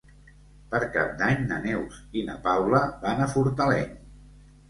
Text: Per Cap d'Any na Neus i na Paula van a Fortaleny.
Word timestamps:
Per 0.69 0.79
Cap 0.95 1.11
d'Any 1.19 1.43
na 1.51 1.59
Neus 1.65 1.99
i 2.21 2.25
na 2.29 2.37
Paula 2.47 2.81
van 3.05 3.21
a 3.21 3.27
Fortaleny. 3.37 3.93